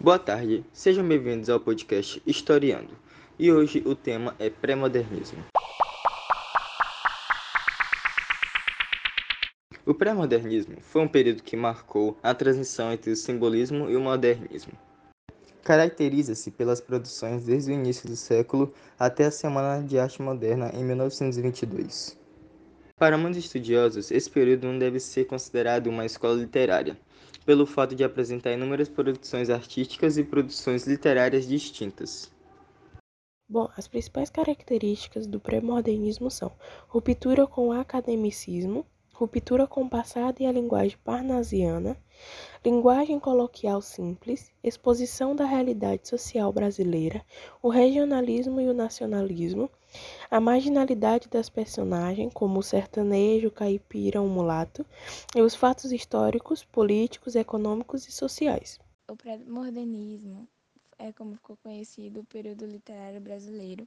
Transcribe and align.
Boa 0.00 0.18
tarde, 0.18 0.64
sejam 0.72 1.06
bem-vindos 1.06 1.48
ao 1.48 1.60
podcast 1.60 2.20
Historiando. 2.26 2.96
E 3.38 3.52
hoje 3.52 3.82
o 3.86 3.94
tema 3.94 4.34
é 4.38 4.50
pré-modernismo. 4.50 5.44
O 9.86 9.94
pré-modernismo 9.94 10.80
foi 10.80 11.02
um 11.02 11.08
período 11.08 11.42
que 11.42 11.56
marcou 11.56 12.18
a 12.22 12.34
transição 12.34 12.92
entre 12.92 13.12
o 13.12 13.16
simbolismo 13.16 13.88
e 13.88 13.96
o 13.96 14.00
modernismo. 14.00 14.72
Caracteriza-se 15.62 16.50
pelas 16.50 16.80
produções 16.80 17.44
desde 17.44 17.70
o 17.70 17.74
início 17.74 18.08
do 18.08 18.16
século 18.16 18.72
até 18.98 19.26
a 19.26 19.30
Semana 19.30 19.86
de 19.86 19.98
Arte 19.98 20.20
Moderna 20.20 20.70
em 20.74 20.82
1922. 20.82 22.21
Para 23.02 23.18
muitos 23.18 23.44
estudiosos, 23.44 24.12
esse 24.12 24.30
período 24.30 24.68
não 24.68 24.78
deve 24.78 25.00
ser 25.00 25.24
considerado 25.24 25.88
uma 25.88 26.06
escola 26.06 26.34
literária, 26.34 26.96
pelo 27.44 27.66
fato 27.66 27.96
de 27.96 28.04
apresentar 28.04 28.52
inúmeras 28.52 28.88
produções 28.88 29.50
artísticas 29.50 30.16
e 30.16 30.22
produções 30.22 30.86
literárias 30.86 31.48
distintas. 31.48 32.30
Bom, 33.48 33.68
as 33.76 33.88
principais 33.88 34.30
características 34.30 35.26
do 35.26 35.40
pré-modernismo 35.40 36.30
são 36.30 36.52
ruptura 36.86 37.44
com 37.44 37.70
o 37.70 37.72
academicismo, 37.72 38.86
ruptura 39.12 39.66
com 39.66 39.82
o 39.82 39.90
passado 39.90 40.40
e 40.40 40.46
a 40.46 40.52
linguagem 40.52 40.96
parnasiana, 41.02 41.96
linguagem 42.64 43.18
coloquial 43.18 43.82
simples, 43.82 44.52
exposição 44.62 45.34
da 45.34 45.44
realidade 45.44 46.06
social 46.08 46.52
brasileira, 46.52 47.20
o 47.60 47.68
regionalismo 47.68 48.60
e 48.60 48.68
o 48.68 48.72
nacionalismo, 48.72 49.68
a 50.30 50.40
marginalidade 50.40 51.28
das 51.28 51.48
personagens, 51.48 52.32
como 52.32 52.58
o 52.58 52.62
sertanejo, 52.62 53.48
o 53.48 53.50
caipira, 53.50 54.20
o 54.20 54.28
mulato, 54.28 54.84
e 55.34 55.40
os 55.40 55.54
fatos 55.54 55.92
históricos, 55.92 56.64
políticos, 56.64 57.34
econômicos 57.34 58.06
e 58.08 58.12
sociais. 58.12 58.80
O 59.08 59.16
pré-modernismo 59.16 60.48
é 60.98 61.12
como 61.12 61.34
ficou 61.34 61.56
conhecido 61.56 62.20
o 62.20 62.24
período 62.24 62.64
literário 62.64 63.20
brasileiro, 63.20 63.86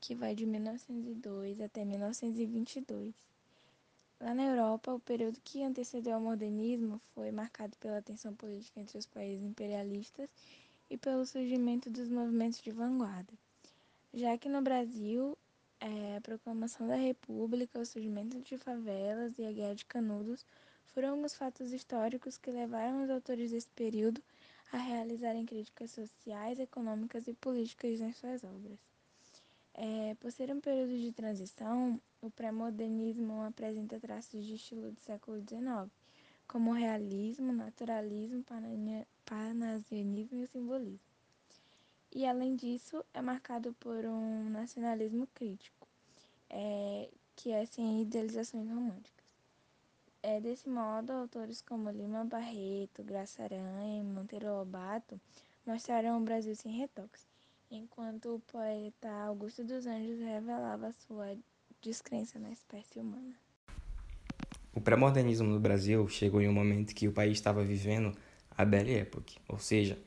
que 0.00 0.14
vai 0.14 0.34
de 0.34 0.46
1902 0.46 1.60
até 1.60 1.84
1922. 1.84 3.14
Lá 4.20 4.32
na 4.32 4.44
Europa, 4.44 4.94
o 4.94 5.00
período 5.00 5.38
que 5.44 5.62
antecedeu 5.62 6.14
ao 6.14 6.20
modernismo 6.20 6.98
foi 7.14 7.30
marcado 7.30 7.76
pela 7.76 8.00
tensão 8.00 8.34
política 8.34 8.80
entre 8.80 8.96
os 8.96 9.04
países 9.04 9.44
imperialistas 9.44 10.30
e 10.88 10.96
pelo 10.96 11.26
surgimento 11.26 11.90
dos 11.90 12.08
movimentos 12.08 12.62
de 12.62 12.70
vanguarda. 12.70 13.32
Já 14.14 14.38
que 14.38 14.48
no 14.48 14.62
Brasil, 14.62 15.36
é, 15.84 16.16
a 16.16 16.20
proclamação 16.22 16.88
da 16.88 16.96
República, 16.96 17.78
o 17.78 17.84
surgimento 17.84 18.40
de 18.40 18.56
favelas 18.56 19.38
e 19.38 19.44
a 19.44 19.52
Guerra 19.52 19.74
de 19.74 19.84
Canudos 19.84 20.46
foram 20.86 21.10
alguns 21.10 21.34
fatos 21.34 21.74
históricos 21.74 22.38
que 22.38 22.50
levaram 22.50 23.04
os 23.04 23.10
autores 23.10 23.50
desse 23.50 23.68
período 23.68 24.22
a 24.72 24.78
realizarem 24.78 25.44
críticas 25.44 25.90
sociais, 25.90 26.58
econômicas 26.58 27.28
e 27.28 27.34
políticas 27.34 28.00
em 28.00 28.12
suas 28.12 28.42
obras. 28.42 28.78
É, 29.74 30.14
por 30.20 30.32
ser 30.32 30.50
um 30.50 30.60
período 30.60 30.96
de 30.98 31.12
transição, 31.12 32.00
o 32.22 32.30
pré-modernismo 32.30 33.42
apresenta 33.42 34.00
traços 34.00 34.42
de 34.46 34.54
estilo 34.54 34.90
do 34.90 35.00
século 35.00 35.36
XIX, 35.38 35.92
como 36.48 36.70
o 36.70 36.74
realismo, 36.74 37.52
naturalismo, 37.52 38.42
parnasianismo 39.26 40.40
e 40.40 40.44
o 40.44 40.48
simbolismo. 40.48 41.13
E, 42.14 42.24
além 42.26 42.54
disso, 42.54 43.04
é 43.12 43.20
marcado 43.20 43.74
por 43.80 44.04
um 44.04 44.48
nacionalismo 44.50 45.26
crítico, 45.34 45.88
é, 46.48 47.08
que 47.34 47.50
é 47.50 47.66
sem 47.66 48.02
idealizações 48.02 48.68
românticas. 48.68 49.24
É, 50.22 50.40
desse 50.40 50.68
modo, 50.68 51.12
autores 51.12 51.60
como 51.60 51.90
Lima 51.90 52.24
Barreto, 52.24 53.02
Graça 53.02 53.42
Aranha 53.42 54.00
e 54.00 54.02
Monteiro 54.02 54.46
Lobato 54.46 55.20
mostraram 55.66 56.18
o 56.18 56.24
Brasil 56.24 56.54
sem 56.54 56.72
retoques 56.72 57.26
enquanto 57.70 58.36
o 58.36 58.40
poeta 58.40 59.08
Augusto 59.26 59.64
dos 59.64 59.86
Anjos 59.86 60.20
revelava 60.20 60.92
sua 60.92 61.36
descrença 61.82 62.38
na 62.38 62.50
espécie 62.50 63.00
humana. 63.00 63.34
O 64.72 64.80
pré-modernismo 64.80 65.48
no 65.48 65.60
Brasil 65.60 66.06
chegou 66.08 66.40
em 66.40 66.48
um 66.48 66.52
momento 66.52 66.94
que 66.94 67.06
o 67.06 67.12
país 67.12 67.32
estava 67.32 67.62
vivendo 67.64 68.16
a 68.50 68.64
Belle 68.64 68.94
Époque, 68.94 69.38
ou 69.48 69.58
seja, 69.58 69.98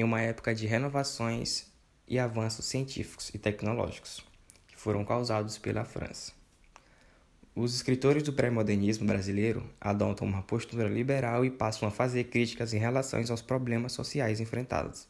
em 0.00 0.04
uma 0.04 0.20
época 0.20 0.54
de 0.54 0.66
renovações 0.66 1.66
e 2.08 2.18
avanços 2.18 2.64
científicos 2.64 3.30
e 3.34 3.38
tecnológicos, 3.38 4.24
que 4.66 4.76
foram 4.76 5.04
causados 5.04 5.58
pela 5.58 5.84
França. 5.84 6.32
Os 7.54 7.74
escritores 7.74 8.22
do 8.22 8.32
pré-modernismo 8.32 9.06
brasileiro 9.06 9.68
adotam 9.80 10.26
uma 10.26 10.42
postura 10.42 10.88
liberal 10.88 11.44
e 11.44 11.50
passam 11.50 11.86
a 11.86 11.90
fazer 11.90 12.24
críticas 12.24 12.72
em 12.74 12.78
relação 12.78 13.20
aos 13.30 13.42
problemas 13.42 13.92
sociais 13.92 14.40
enfrentados 14.40 15.06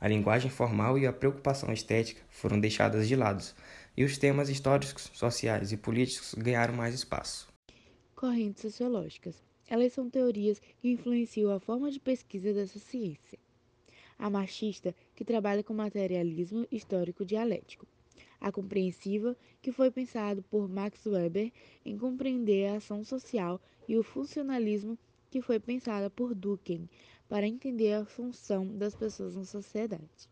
a 0.00 0.08
linguagem 0.08 0.50
formal 0.50 0.98
e 0.98 1.06
a 1.06 1.12
preocupação 1.12 1.70
estética 1.72 2.22
foram 2.30 2.58
deixadas 2.58 3.06
de 3.06 3.14
lado, 3.14 3.44
e 3.94 4.02
os 4.02 4.16
temas 4.16 4.48
históricos, 4.48 5.10
sociais 5.12 5.72
e 5.72 5.76
políticos 5.76 6.34
ganharam 6.38 6.72
mais 6.72 6.94
espaço. 6.94 7.52
Correntes 8.16 8.62
sociológicas. 8.62 9.42
Elas 9.68 9.92
são 9.92 10.08
teorias 10.08 10.58
que 10.58 10.90
influenciam 10.90 11.52
a 11.52 11.60
forma 11.60 11.90
de 11.90 12.00
pesquisa 12.00 12.52
dessa 12.52 12.78
ciência. 12.78 13.38
A 14.20 14.28
marxista, 14.28 14.94
que 15.16 15.24
trabalha 15.24 15.64
com 15.64 15.72
materialismo 15.72 16.66
histórico 16.70 17.24
dialético. 17.24 17.86
A 18.38 18.52
compreensiva, 18.52 19.34
que 19.62 19.72
foi 19.72 19.90
pensado 19.90 20.42
por 20.42 20.68
Max 20.68 21.06
Weber 21.06 21.50
em 21.86 21.96
compreender 21.96 22.66
a 22.66 22.76
ação 22.76 23.02
social, 23.02 23.58
e 23.88 23.96
o 23.96 24.02
funcionalismo, 24.02 24.98
que 25.30 25.40
foi 25.40 25.58
pensada 25.58 26.10
por 26.10 26.34
Durkheim 26.34 26.86
para 27.30 27.46
entender 27.46 27.94
a 27.94 28.04
função 28.04 28.66
das 28.76 28.94
pessoas 28.94 29.34
na 29.36 29.44
sociedade. 29.44 30.28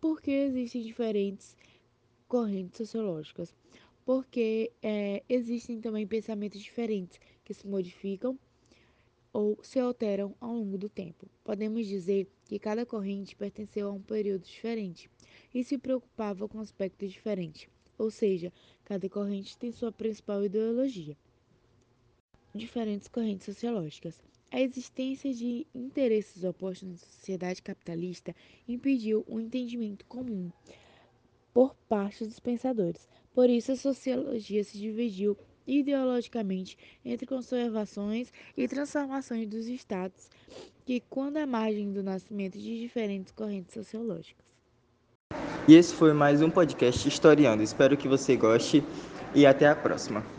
Por 0.00 0.22
que 0.22 0.30
existem 0.30 0.82
diferentes 0.82 1.56
correntes 2.28 2.78
sociológicas? 2.78 3.52
Porque 4.04 4.70
é, 4.80 5.24
existem 5.28 5.80
também 5.80 6.06
pensamentos 6.06 6.60
diferentes 6.60 7.18
que 7.44 7.52
se 7.52 7.66
modificam 7.66 8.38
ou 9.38 9.56
se 9.62 9.78
alteram 9.78 10.34
ao 10.40 10.52
longo 10.52 10.76
do 10.76 10.88
tempo. 10.88 11.30
Podemos 11.44 11.86
dizer 11.86 12.26
que 12.44 12.58
cada 12.58 12.84
corrente 12.84 13.36
pertenceu 13.36 13.86
a 13.88 13.92
um 13.92 14.02
período 14.02 14.42
diferente 14.42 15.08
e 15.54 15.62
se 15.62 15.78
preocupava 15.78 16.48
com 16.48 16.58
aspectos 16.58 17.12
diferentes, 17.12 17.68
ou 17.96 18.10
seja, 18.10 18.52
cada 18.84 19.08
corrente 19.08 19.56
tem 19.56 19.70
sua 19.70 19.92
principal 19.92 20.44
ideologia. 20.44 21.16
Diferentes 22.52 23.06
correntes 23.06 23.46
sociológicas. 23.46 24.20
A 24.50 24.60
existência 24.60 25.32
de 25.32 25.64
interesses 25.72 26.42
opostos 26.42 26.88
na 26.88 26.96
sociedade 26.96 27.62
capitalista 27.62 28.34
impediu 28.66 29.24
um 29.28 29.38
entendimento 29.38 30.04
comum 30.06 30.50
por 31.54 31.76
parte 31.88 32.24
dos 32.24 32.40
pensadores. 32.40 33.08
Por 33.32 33.48
isso, 33.48 33.70
a 33.70 33.76
sociologia 33.76 34.64
se 34.64 34.76
dividiu 34.76 35.38
ideologicamente 35.68 36.76
entre 37.04 37.26
conservações 37.26 38.32
e 38.56 38.66
transformações 38.66 39.46
dos 39.46 39.66
estados, 39.68 40.30
que 40.86 41.02
quando 41.10 41.36
à 41.36 41.46
margem 41.46 41.92
do 41.92 42.02
nascimento 42.02 42.58
de 42.58 42.80
diferentes 42.80 43.32
correntes 43.32 43.74
sociológicas. 43.74 44.48
E 45.68 45.74
esse 45.74 45.94
foi 45.94 46.14
mais 46.14 46.40
um 46.40 46.48
podcast 46.48 47.06
Historiando. 47.06 47.62
Espero 47.62 47.96
que 47.96 48.08
você 48.08 48.34
goste 48.34 48.82
e 49.34 49.44
até 49.44 49.68
a 49.68 49.76
próxima. 49.76 50.37